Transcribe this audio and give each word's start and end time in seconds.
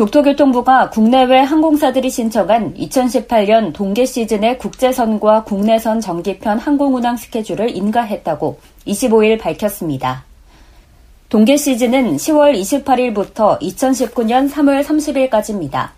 국토교통부가 0.00 0.88
국내외 0.88 1.40
항공사들이 1.40 2.08
신청한 2.08 2.72
2018년 2.72 3.74
동계 3.74 4.06
시즌의 4.06 4.56
국제선과 4.56 5.44
국내선 5.44 6.00
정기편 6.00 6.58
항공운항 6.58 7.18
스케줄을 7.18 7.76
인가했다고 7.76 8.58
25일 8.86 9.38
밝혔습니다. 9.38 10.24
동계 11.28 11.58
시즌은 11.58 12.16
10월 12.16 12.58
28일부터 12.58 13.60
2019년 13.60 14.50
3월 14.50 14.82
30일까지입니다. 14.82 15.90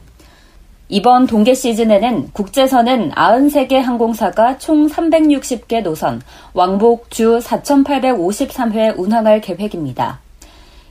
이번 0.88 1.28
동계 1.28 1.54
시즌에는 1.54 2.30
국제선은 2.32 3.12
93개 3.12 3.74
항공사가 3.74 4.58
총 4.58 4.88
360개 4.88 5.80
노선, 5.80 6.20
왕복 6.54 7.08
주 7.12 7.38
4,853회 7.38 8.98
운항할 8.98 9.40
계획입니다. 9.40 10.18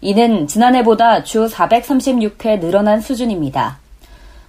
이는 0.02 0.48
지난해보다 0.48 1.24
주 1.24 1.48
436회 1.48 2.60
늘어난 2.60 3.00
수준입니다. 3.00 3.80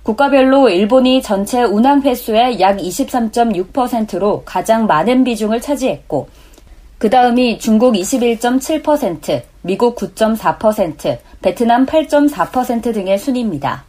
국가별로 0.02 0.68
일본이 0.68 1.22
전체 1.22 1.62
운항 1.62 2.02
횟수의 2.02 2.58
약 2.58 2.78
23.6%로 2.78 4.42
가장 4.44 4.86
많은 4.86 5.22
비중을 5.22 5.60
차지했고, 5.60 6.28
그 6.98 7.10
다음이 7.10 7.58
중국 7.58 7.94
21.7%, 7.94 9.42
미국 9.60 9.96
9.4%, 9.96 11.18
베트남 11.40 11.86
8.4% 11.86 12.94
등의 12.94 13.18
순입니다. 13.18 13.84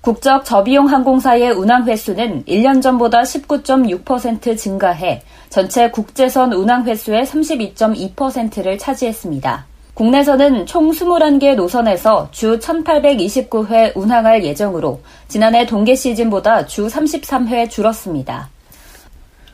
국적 0.00 0.44
저비용 0.44 0.88
항공사의 0.88 1.50
운항 1.50 1.86
횟수는 1.86 2.44
1년 2.44 2.80
전보다 2.80 3.22
19.6% 3.22 4.56
증가해 4.56 5.22
전체 5.48 5.90
국제선 5.90 6.52
운항 6.52 6.84
횟수의 6.84 7.24
32.2%를 7.24 8.78
차지했습니다. 8.78 9.66
국내선은 9.96 10.66
총 10.66 10.90
21개 10.90 11.54
노선에서 11.54 12.28
주 12.30 12.58
1829회 12.58 13.96
운항할 13.96 14.44
예정으로 14.44 15.00
지난해 15.26 15.64
동계 15.64 15.94
시즌보다 15.94 16.66
주 16.66 16.86
33회 16.86 17.70
줄었습니다. 17.70 18.50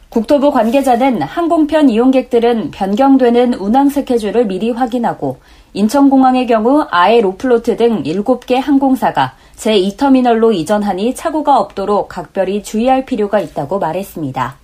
국토부 0.08 0.50
관계자는 0.50 1.22
항공편 1.22 1.88
이용객들은 1.88 2.72
변경되는 2.72 3.54
운항 3.54 3.88
스케줄을 3.88 4.46
미리 4.46 4.72
확인하고 4.72 5.38
인천공항의 5.74 6.48
경우 6.48 6.86
아에로플로트 6.90 7.76
등 7.76 8.02
7개 8.02 8.56
항공사가 8.60 9.36
제2터미널로 9.54 10.52
이전하니 10.56 11.14
착오가 11.14 11.60
없도록 11.60 12.08
각별히 12.08 12.64
주의할 12.64 13.06
필요가 13.06 13.38
있다고 13.38 13.78
말했습니다. 13.78 14.61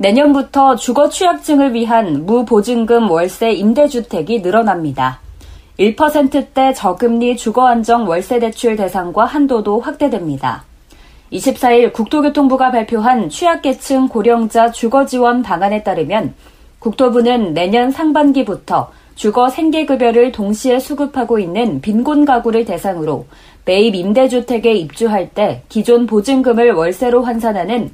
내년부터 0.00 0.76
주거 0.76 1.08
취약증을 1.08 1.74
위한 1.74 2.24
무보증금 2.24 3.10
월세 3.10 3.50
임대주택이 3.50 4.42
늘어납니다. 4.42 5.18
1%대 5.76 6.72
저금리 6.72 7.36
주거안정 7.36 8.08
월세대출 8.08 8.76
대상과 8.76 9.24
한도도 9.24 9.80
확대됩니다. 9.80 10.64
24일 11.32 11.92
국토교통부가 11.92 12.70
발표한 12.70 13.28
취약계층 13.28 14.06
고령자 14.06 14.70
주거지원 14.70 15.42
방안에 15.42 15.82
따르면 15.82 16.34
국토부는 16.78 17.52
내년 17.54 17.90
상반기부터 17.90 18.92
주거 19.16 19.50
생계급여를 19.50 20.30
동시에 20.30 20.78
수급하고 20.78 21.40
있는 21.40 21.80
빈곤 21.80 22.24
가구를 22.24 22.64
대상으로 22.64 23.26
매입 23.64 23.96
임대주택에 23.96 24.74
입주할 24.74 25.30
때 25.30 25.62
기존 25.68 26.06
보증금을 26.06 26.70
월세로 26.70 27.24
환산하는 27.24 27.90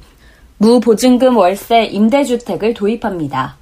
무보증금 0.57 1.35
월세 1.35 1.83
임대주택을 1.85 2.73
도입합니다. 2.73 3.57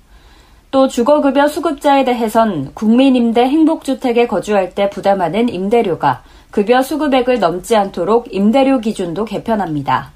또 0.69 0.87
주거급여 0.87 1.47
수급자에 1.47 2.03
대해선 2.03 2.71
국민임대 2.73 3.41
행복주택에 3.41 4.27
거주할 4.27 4.73
때 4.73 4.89
부담하는 4.89 5.49
임대료가 5.49 6.23
급여 6.51 6.81
수급액을 6.81 7.39
넘지 7.39 7.75
않도록 7.75 8.33
임대료 8.33 8.79
기준도 8.79 9.25
개편합니다. 9.25 10.11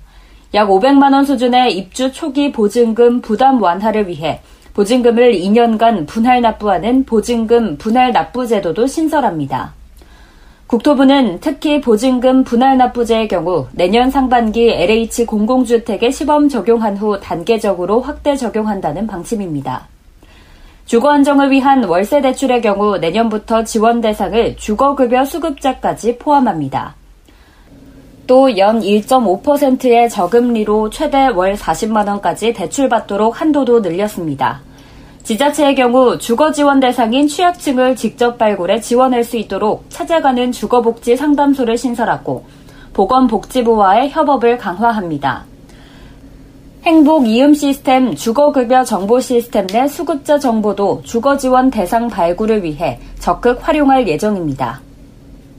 약 0.54 0.70
500만 0.70 1.14
원 1.14 1.26
수준의 1.26 1.78
입주 1.78 2.12
초기 2.12 2.52
보증금 2.52 3.22
부담 3.22 3.62
완화를 3.62 4.08
위해 4.08 4.42
보증금을 4.74 5.34
2년간 5.34 6.08
분할 6.08 6.42
납부하는 6.42 7.06
보증금 7.06 7.78
분할 7.78 8.12
납부 8.12 8.46
제도도 8.46 8.86
신설합니다. 8.86 9.77
국토부는 10.68 11.40
특히 11.40 11.80
보증금 11.80 12.44
분할 12.44 12.78
납부제의 12.78 13.30
경우 13.30 13.68
내년 13.72 14.12
상반기 14.12 14.70
LH 14.70 15.26
공공주택에 15.26 16.12
시범 16.12 16.50
적용한 16.50 16.98
후 16.98 17.20
단계적으로 17.22 18.02
확대 18.02 18.36
적용한다는 18.36 19.08
방침입니다. 19.08 19.88
주거 20.86 21.10
안정을 21.12 21.52
위한 21.52 21.86
월세 21.86 22.20
대출의 22.22 22.62
경우 22.62 22.98
내년부터 22.98 23.64
지원 23.64 24.02
대상을 24.02 24.58
주거급여 24.58 25.24
수급자까지 25.24 26.18
포함합니다. 26.18 26.96
또 28.28 28.50
연 28.58 28.82
1.5%의 28.82 30.10
저금리로 30.10 30.90
최대 30.90 31.28
월 31.28 31.54
40만원까지 31.54 32.54
대출받도록 32.54 33.40
한도도 33.40 33.80
늘렸습니다. 33.80 34.67
지자체의 35.28 35.76
경우 35.76 36.18
주거 36.18 36.54
지원 36.54 36.80
대상인 36.80 37.28
취약층을 37.28 37.98
직접 37.98 38.38
발굴해 38.38 38.80
지원할 38.80 39.26
수 39.26 39.36
있도록 39.36 39.84
찾아가는 39.90 40.54
주거복지 40.54 41.18
상담소를 41.18 41.78
신설하고 41.78 42.46
보건복지부와의 42.94 44.12
협업을 44.12 44.58
강화합니다. 44.58 45.44
행복 46.86 47.28
이음 47.28 47.54
시스템 47.54 48.16
주거급여 48.16 48.86
정보 48.86 49.20
시스템 49.20 49.68
내 49.68 49.90
수급자 49.90 50.40
정보도 50.40 51.02
주거 51.04 51.36
지원 51.36 51.72
대상 51.72 52.08
발굴을 52.08 52.64
위해 52.64 52.98
적극 53.20 53.68
활용할 53.68 54.08
예정입니다. 54.08 54.80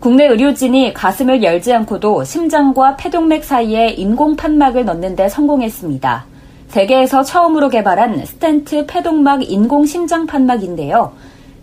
국내 0.01 0.29
의료진이 0.29 0.95
가슴을 0.95 1.43
열지 1.43 1.75
않고도 1.75 2.25
심장과 2.25 2.97
폐동맥 2.97 3.45
사이에 3.45 3.91
인공 3.91 4.35
판막을 4.35 4.87
넣는 4.87 5.15
데 5.15 5.29
성공했습니다. 5.29 6.38
세계에서 6.69 7.23
처음으로 7.23 7.69
개발한 7.69 8.25
스텐트 8.25 8.87
폐동막 8.87 9.51
인공 9.51 9.87
심장 9.87 10.27
판막인데요. 10.27 11.13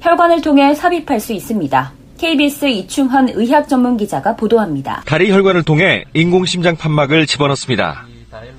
혈관을 0.01 0.41
통해 0.41 0.73
삽입할 0.73 1.19
수 1.19 1.33
있습니다. 1.33 1.93
KBS 2.17 2.65
이충헌 2.65 3.29
의학 3.33 3.67
전문 3.67 3.97
기자가 3.97 4.35
보도합니다. 4.35 5.03
다리 5.05 5.31
혈관을 5.31 5.63
통해 5.63 6.05
인공 6.13 6.45
심장 6.45 6.75
판막을 6.75 7.27
집어넣습니다. 7.27 8.05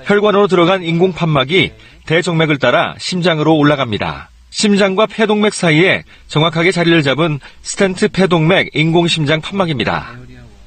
혈관으로 0.05 0.47
들어간 0.47 0.83
인공 0.83 1.13
판막이 1.13 1.73
대정맥을 2.07 2.59
따라 2.59 2.95
심장으로 2.99 3.57
올라갑니다. 3.57 4.31
심장과 4.51 5.07
폐동맥 5.07 5.53
사이에 5.53 6.05
정확하게 6.29 6.71
자리를 6.73 7.03
잡은 7.03 7.41
스텐트 7.63 8.09
폐동맥 8.09 8.71
인공 8.75 9.09
심장 9.09 9.41
판막입니다. 9.41 10.13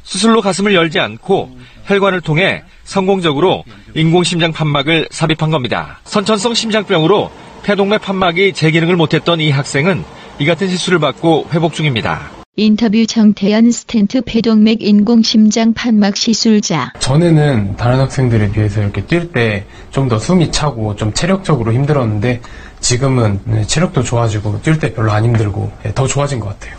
수술로 0.04 0.42
가슴을 0.42 0.74
열지 0.74 1.00
않고 1.00 1.58
혈관을 1.86 2.22
통해 2.22 2.64
성공적으로 2.90 3.64
인공심장 3.94 4.52
판막을 4.52 5.08
삽입한 5.12 5.52
겁니다. 5.52 6.00
선천성 6.06 6.56
심장병으로 6.56 7.30
폐동맥 7.62 8.02
판막이 8.02 8.54
제 8.54 8.72
기능을 8.72 8.96
못했던 8.96 9.40
이 9.40 9.52
학생은 9.52 10.04
이 10.40 10.46
같은 10.46 10.68
시술을 10.70 10.98
받고 10.98 11.50
회복 11.54 11.74
중입니다. 11.74 12.32
인터뷰 12.56 13.06
정태현 13.06 13.72
스텐트 13.72 14.22
폐동맥 14.26 14.82
인공심장 14.82 15.74
판막 15.76 16.18
시술자. 16.18 16.92
전에는 17.00 17.76
다른 17.78 18.00
학생들에 18.00 18.52
비해서 18.52 18.82
이렇게 18.82 19.04
뛸 19.06 19.32
때 19.32 19.66
좀 19.92 20.10
더 20.10 20.18
숨이 20.18 20.52
차고 20.52 20.96
좀 20.96 21.14
체력적으로 21.14 21.72
힘들었는데 21.72 22.42
지금은 22.80 23.40
체력도 23.68 24.02
좋아지고 24.02 24.62
뛸 24.64 24.80
때 24.80 24.94
별로 24.96 25.12
안 25.12 25.24
힘들고 25.26 25.72
예, 25.86 25.94
더 25.94 26.08
좋아진 26.08 26.40
것 26.40 26.48
같아요. 26.48 26.76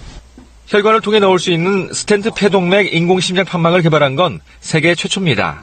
혈관을 0.66 1.00
통해 1.02 1.20
넣을 1.20 1.38
수 1.38 1.52
있는 1.52 1.92
스텐트 1.92 2.30
폐동맥 2.34 2.92
인공심장 2.94 3.44
판막을 3.44 3.82
개발한 3.82 4.16
건 4.16 4.40
세계 4.60 4.94
최초입니다. 4.96 5.62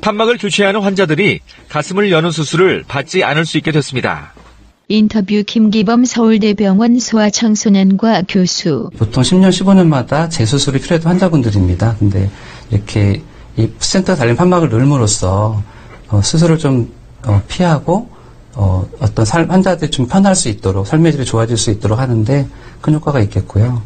판막을 0.00 0.38
교체하는 0.38 0.80
환자들이 0.80 1.40
가슴을 1.68 2.10
여는 2.10 2.30
수술을 2.30 2.84
받지 2.86 3.24
않을 3.24 3.46
수 3.46 3.58
있게 3.58 3.72
됐습니다. 3.72 4.32
인터뷰 4.88 5.42
김기범 5.46 6.04
서울대병원 6.04 6.98
소아청소년과 6.98 8.24
교수. 8.28 8.90
보통 8.98 9.22
10년, 9.22 9.48
15년마다 9.48 10.30
재수술이 10.30 10.80
필요했던 10.80 11.10
환자분들입니다. 11.10 11.96
근데 11.98 12.30
이렇게 12.70 13.22
이 13.56 13.68
스텐트 13.78 14.14
달린 14.14 14.36
판막을 14.36 14.68
넣음으로써 14.68 15.62
어, 16.08 16.20
수술을 16.22 16.58
좀 16.58 16.92
어, 17.24 17.42
피하고 17.48 18.10
어, 18.54 18.86
떤 19.14 19.26
환자들이 19.26 19.90
좀 19.90 20.06
편할 20.06 20.36
수 20.36 20.48
있도록 20.48 20.86
삶의 20.86 21.12
질이 21.12 21.24
좋아질 21.24 21.56
수 21.56 21.70
있도록 21.70 21.98
하는데 21.98 22.46
큰 22.80 22.94
효과가 22.94 23.20
있겠고요. 23.20 23.82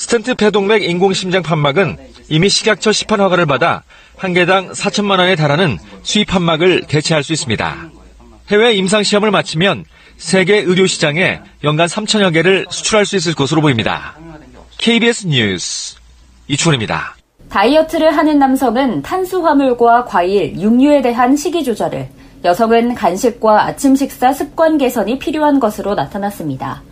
스텐트 0.00 0.34
폐동맥 0.34 0.82
인공심장 0.82 1.42
판막은 1.42 1.98
이미 2.30 2.48
식약처 2.48 2.90
시판 2.90 3.20
허가를 3.20 3.44
받아 3.44 3.82
한 4.16 4.32
개당 4.32 4.72
4천만 4.72 5.18
원에 5.18 5.36
달하는 5.36 5.76
수입 6.02 6.28
판막을 6.28 6.84
대체할 6.88 7.22
수 7.22 7.34
있습니다. 7.34 7.90
해외 8.50 8.72
임상 8.72 9.02
시험을 9.02 9.30
마치면 9.30 9.84
세계 10.16 10.56
의료 10.56 10.86
시장에 10.86 11.42
연간 11.64 11.86
3천여 11.86 12.32
개를 12.32 12.64
수출할 12.70 13.04
수 13.04 13.16
있을 13.16 13.34
것으로 13.34 13.60
보입니다. 13.60 14.16
KBS 14.78 15.26
뉴스 15.26 15.96
이충원입니다. 16.48 17.16
다이어트를 17.50 18.16
하는 18.16 18.38
남성은 18.38 19.02
탄수화물과 19.02 20.06
과일, 20.06 20.58
육류에 20.58 21.02
대한 21.02 21.36
식이 21.36 21.62
조절을, 21.62 22.08
여성은 22.42 22.94
간식과 22.94 23.66
아침 23.66 23.94
식사 23.94 24.32
습관 24.32 24.78
개선이 24.78 25.18
필요한 25.18 25.60
것으로 25.60 25.94
나타났습니다. 25.94 26.84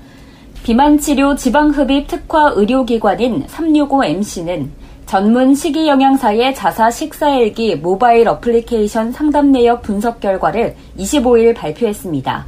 비만치료 0.63 1.37
지방흡입 1.37 2.09
특화 2.09 2.53
의료기관인 2.55 3.47
365MC는 3.47 4.69
전문 5.07 5.55
식이영양사의 5.55 6.55
자사 6.55 6.91
식사일기 6.91 7.77
모바일 7.77 8.29
어플리케이션 8.29 9.13
상담 9.13 9.51
내역 9.53 9.81
분석 9.83 10.21
결과를 10.21 10.77
25일 10.99 11.55
발표했습니다. 11.57 12.47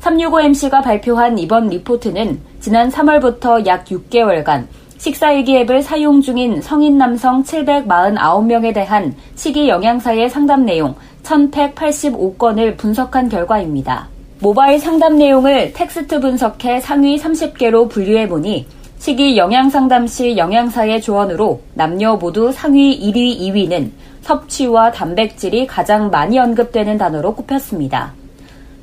365MC가 0.00 0.82
발표한 0.82 1.38
이번 1.38 1.68
리포트는 1.68 2.40
지난 2.60 2.88
3월부터 2.88 3.66
약 3.66 3.84
6개월간 3.84 4.66
식사일기 4.96 5.58
앱을 5.58 5.82
사용 5.82 6.22
중인 6.22 6.62
성인 6.62 6.96
남성 6.96 7.42
749명에 7.42 8.72
대한 8.72 9.14
식이영양사의 9.34 10.30
상담 10.30 10.64
내용 10.64 10.94
1185건을 11.22 12.78
분석한 12.78 13.28
결과입니다. 13.28 14.13
모바일 14.40 14.78
상담 14.78 15.16
내용을 15.16 15.72
텍스트 15.72 16.20
분석해 16.20 16.80
상위 16.80 17.16
30개로 17.18 17.88
분류해 17.88 18.28
보니 18.28 18.66
식이 18.98 19.36
영양 19.36 19.70
상담 19.70 20.06
시 20.06 20.36
영양사의 20.36 21.02
조언으로 21.02 21.60
남녀 21.74 22.16
모두 22.16 22.50
상위 22.52 22.98
1위, 22.98 23.38
2위는 23.38 23.90
섭취와 24.22 24.90
단백질이 24.90 25.66
가장 25.66 26.10
많이 26.10 26.38
언급되는 26.38 26.98
단어로 26.98 27.34
꼽혔습니다. 27.34 28.12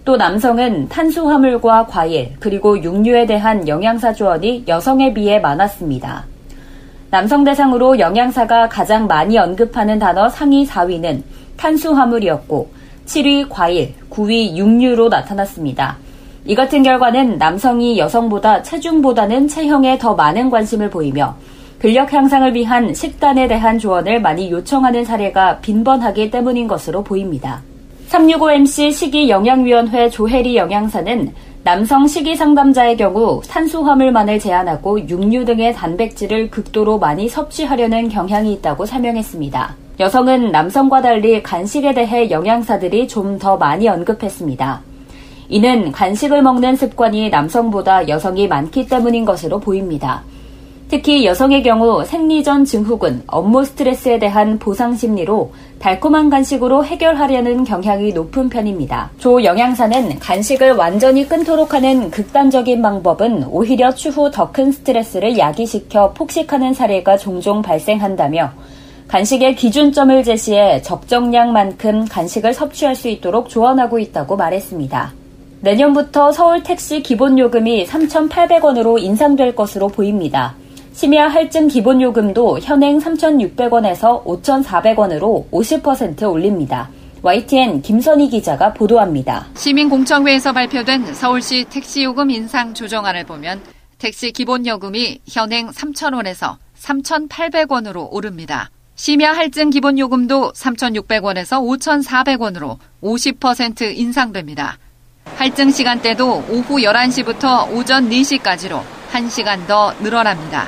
또 0.06 0.18
남성은 0.18 0.90
탄수화물과 0.90 1.88
과일, 1.88 2.34
그리고 2.40 2.82
육류에 2.82 3.26
대한 3.26 3.68
영양사 3.68 4.14
조언이 4.14 4.64
여성에 4.68 5.14
비해 5.14 5.40
많았습니다. 5.40 6.26
남성 7.10 7.44
대상으로 7.44 8.00
영양사가 8.00 8.70
가장 8.70 9.06
많이 9.06 9.38
언급하는 9.38 10.00
단어 10.00 10.30
상위 10.30 10.66
4위는 10.66 11.24
탄수화물이었고 11.58 12.81
7위 13.12 13.48
과일, 13.50 13.94
9위 14.10 14.56
육류로 14.56 15.10
나타났습니다. 15.10 15.98
이 16.46 16.56
같은 16.56 16.82
결과는 16.82 17.38
남성이 17.38 18.00
여성보다 18.00 18.64
체중보다는 18.64 19.50
체형에 19.50 19.98
더 20.00 20.16
많은 20.16 20.50
관심을 20.50 20.90
보이며 20.90 21.36
근력 21.78 22.14
향상을 22.14 22.56
위한 22.56 22.94
식단에 22.94 23.50
대한 23.50 23.78
조언을 23.78 24.22
많이 24.22 24.50
요청하는 24.50 25.04
사례가 25.04 25.60
빈번하기 25.60 26.32
때문인 26.32 26.70
것으로 26.70 27.04
보입니다. 27.04 27.62
365MC 28.08 28.94
식이영양위원회 28.94 30.10
조혜리 30.10 30.56
영양사는 30.56 31.34
남성 31.64 32.08
식이 32.08 32.38
상담자의 32.38 32.96
경우 32.96 33.42
탄수화물만을 33.46 34.40
제한하고 34.40 35.08
육류 35.10 35.44
등의 35.44 35.74
단백질을 35.74 36.50
극도로 36.50 36.98
많이 36.98 37.28
섭취하려는 37.28 38.08
경향이 38.08 38.54
있다고 38.54 38.86
설명했습니다. 38.86 39.81
여성은 40.00 40.52
남성과 40.52 41.02
달리 41.02 41.44
간식에 41.44 41.94
대해 41.94 42.30
영양사들이 42.32 43.08
좀 43.08 43.38
더 43.40 43.58
많이 43.58 43.88
언급했습니다. 43.88 44.82
이는 45.50 45.92
간식을 45.92 46.42
먹는 46.42 46.76
습관이 46.76 47.30
남성보다 47.30 48.08
여성이 48.08 48.48
많기 48.48 48.88
때문인 48.88 49.26
것으로 49.26 49.60
보입니다. 49.60 50.24
특히 50.90 51.26
여성의 51.26 51.64
경우 51.64 52.04
생리전 52.04 52.66
증후군, 52.66 53.24
업무 53.28 53.64
스트레스에 53.64 54.20
대한 54.20 54.60
보상 54.60 54.94
심리로 54.96 55.54
달콤한 55.80 56.30
간식으로 56.30 56.84
해결하려는 56.86 57.64
경향이 57.64 58.12
높은 58.12 58.50
편입니다. 58.50 59.10
조 59.18 59.44
영양사는 59.44 60.20
간식을 60.20 60.74
완전히 60.74 61.28
끊도록 61.28 61.74
하는 61.74 62.12
극단적인 62.12 62.82
방법은 62.82 63.46
오히려 63.50 63.94
추후 63.96 64.30
더 64.32 64.52
큰 64.52 64.72
스트레스를 64.72 65.38
야기시켜 65.38 66.12
폭식하는 66.12 66.74
사례가 66.74 67.18
종종 67.18 67.62
발생한다며 67.62 68.52
간식의 69.12 69.58
기준점을 69.58 70.24
제시해 70.24 70.82
적정량만큼 70.84 72.06
간식을 72.06 72.54
섭취할 72.54 72.96
수 72.96 73.10
있도록 73.10 73.50
조언하고 73.50 74.00
있다고 74.00 74.38
말했습니다. 74.38 75.12
내년부터 75.60 76.32
서울 76.32 76.64
택시 76.64 77.04
기본 77.04 77.38
요금이 77.38 77.88
3,800원으로 77.88 79.04
인상될 79.04 79.54
것으로 79.54 79.90
보입니다. 79.90 80.56
심야 80.94 81.28
할증 81.28 81.68
기본 81.68 82.02
요금도 82.02 82.60
현행 82.60 83.00
3,600원에서 83.00 84.24
5,400원으로 84.24 85.50
50% 85.52 86.32
올립니다. 86.32 86.90
YTN 87.22 87.82
김선희 87.82 88.30
기자가 88.30 88.74
보도합니다. 88.74 89.46
시민공청회에서 89.56 90.54
발표된 90.54 91.14
서울시 91.14 91.66
택시 91.66 92.06
요금 92.06 92.30
인상 92.30 92.74
조정안을 92.74 93.26
보면 93.26 93.60
택시 93.98 94.32
기본 94.32 94.66
요금이 94.66 95.20
현행 95.28 95.68
3,000원에서 95.68 96.56
3,800원으로 96.80 98.08
오릅니다. 98.10 98.70
심야 99.04 99.34
할증 99.34 99.72
기본 99.72 99.98
요금도 99.98 100.52
3,600원에서 100.52 101.60
5,400원으로 101.60 102.78
50% 103.02 103.98
인상됩니다. 103.98 104.78
할증 105.38 105.72
시간대도 105.72 106.44
오후 106.52 106.76
11시부터 106.76 107.76
오전 107.76 108.12
4시까지로 108.12 108.80
1시간 109.12 109.66
더 109.66 109.92
늘어납니다. 110.04 110.68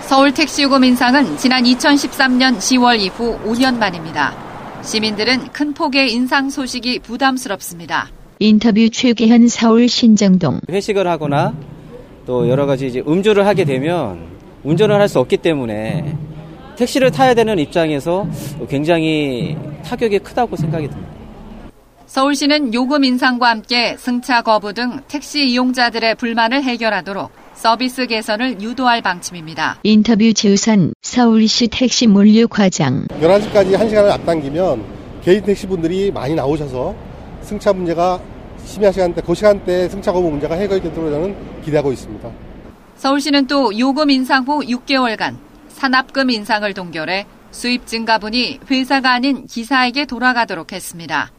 서울 0.00 0.32
택시요금 0.32 0.82
인상은 0.82 1.36
지난 1.36 1.64
2013년 1.64 2.56
10월 2.56 2.98
이후 3.00 3.38
5년 3.44 3.76
만입니다. 3.76 4.34
시민들은 4.80 5.48
큰 5.52 5.74
폭의 5.74 6.10
인상 6.10 6.48
소식이 6.48 7.00
부담스럽습니다. 7.00 8.08
인터뷰 8.38 8.88
최계현 8.88 9.48
서울 9.48 9.90
신정동 9.90 10.60
회식을 10.70 11.06
하거나 11.06 11.52
또 12.24 12.48
여러 12.48 12.64
가지 12.64 12.86
이제 12.86 13.02
음주를 13.06 13.46
하게 13.46 13.66
되면 13.66 14.26
운전을 14.62 14.98
할 14.98 15.06
수 15.06 15.18
없기 15.18 15.36
때문에 15.36 16.16
택시를 16.76 17.10
타야 17.10 17.34
되는 17.34 17.58
입장에서 17.58 18.26
굉장히 18.68 19.56
타격이 19.84 20.18
크다고 20.20 20.56
생각이 20.56 20.88
듭니다. 20.88 21.14
서울시는 22.06 22.74
요금 22.74 23.02
인상과 23.04 23.48
함께 23.48 23.96
승차 23.98 24.42
거부 24.42 24.72
등 24.72 25.00
택시 25.08 25.48
이용자들의 25.48 26.14
불만을 26.16 26.62
해결하도록 26.62 27.30
서비스 27.54 28.06
개선을 28.06 28.60
유도할 28.60 29.00
방침입니다. 29.02 29.78
인터뷰 29.82 30.32
지우선 30.32 30.92
서울시 31.02 31.68
택시 31.68 32.06
물류 32.06 32.46
과장 32.48 33.06
11시까지 33.08 33.72
1시간을 33.72 34.10
앞당기면 34.10 34.84
개인 35.24 35.42
택시분들이 35.42 36.10
많이 36.10 36.34
나오셔서 36.34 36.94
승차 37.42 37.72
문제가 37.72 38.20
심야 38.64 38.92
시간대, 38.92 39.20
그 39.20 39.34
시간대에 39.34 39.88
승차 39.88 40.12
거부 40.12 40.30
문제가 40.30 40.54
해결되도록 40.54 41.10
저는 41.10 41.62
기대하고 41.64 41.92
있습니다. 41.92 42.30
서울시는 42.96 43.46
또 43.46 43.76
요금 43.78 44.10
인상 44.10 44.44
후 44.44 44.60
6개월간 44.60 45.43
산납금 45.74 46.30
인상을 46.30 46.72
동결해 46.72 47.26
수입 47.50 47.86
증가분이 47.86 48.60
회사가 48.70 49.12
아닌 49.12 49.46
기사에게 49.46 50.06
돌아가도록 50.06 50.72
했습니다. 50.72 51.30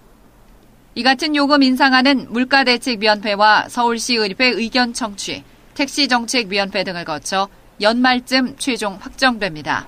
이 0.94 1.04
같은 1.04 1.36
요금 1.36 1.64
인상안은 1.64 2.28
물가대책위원회와 2.30 3.66
서울시의회 3.68 4.36
의견 4.40 4.94
청취, 4.94 5.44
택시정책위원회 5.74 6.84
등을 6.84 7.04
거쳐 7.04 7.50
연말쯤 7.82 8.56
최종 8.58 8.98
확정됩니다. 9.02 9.88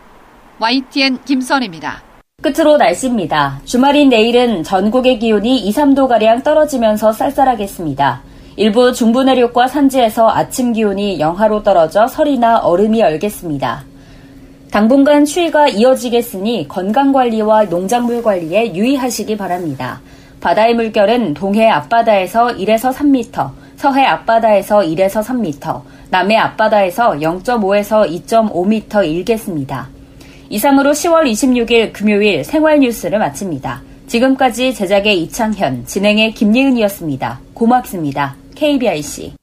YTN 0.60 1.24
김선입니다. 1.24 2.04
끝으로 2.42 2.78
날씨입니다. 2.78 3.62
주말인 3.64 4.10
내일은 4.10 4.64
전국의 4.64 5.20
기온이 5.20 5.60
2, 5.60 5.72
3도가량 5.72 6.44
떨어지면서 6.44 7.12
쌀쌀하겠습니다. 7.14 8.22
일부 8.58 8.92
중부 8.92 9.24
내륙과 9.24 9.68
산지에서 9.68 10.30
아침 10.30 10.74
기온이 10.74 11.20
영하로 11.20 11.64
떨어져 11.64 12.08
설이나 12.08 12.60
얼음이 12.60 13.02
얼겠습니다. 13.02 13.86
당분간 14.72 15.26
추위가 15.26 15.68
이어지겠으니 15.68 16.68
건강관리와 16.68 17.66
농작물 17.66 18.22
관리에 18.22 18.76
유의하시기 18.76 19.38
바랍니다. 19.38 20.02
바다의 20.42 20.76
물결은 20.76 21.34
동해 21.34 21.68
앞바다에서 21.70 22.58
1에서 22.58 22.94
3m, 22.94 23.52
서해 23.76 24.06
앞바다에서 24.06 24.80
1에서 24.80 25.24
3m, 25.24 25.82
남해 26.10 26.36
앞바다에서 26.36 27.12
0.5에서 27.14 28.10
2.5m 28.28 29.06
일겠습니다. 29.06 29.90
이상으로 30.50 30.92
10월 30.92 31.30
26일 31.30 31.92
금요일 31.94 32.44
생활 32.44 32.80
뉴스를 32.80 33.20
마칩니다. 33.20 33.82
지금까지 34.08 34.74
제작의 34.74 35.22
이창현, 35.24 35.86
진행의 35.86 36.34
김예은이었습니다. 36.34 37.40
고맙습니다. 37.54 38.36
KBIC. 38.56 39.34